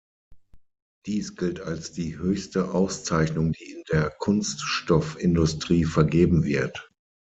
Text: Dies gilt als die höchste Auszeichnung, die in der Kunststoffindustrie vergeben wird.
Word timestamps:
Dies 1.05 1.35
gilt 1.35 1.59
als 1.59 1.91
die 1.91 2.17
höchste 2.17 2.71
Auszeichnung, 2.73 3.51
die 3.51 3.73
in 3.73 3.83
der 3.91 4.09
Kunststoffindustrie 4.09 5.85
vergeben 5.85 6.43
wird. 6.43 6.89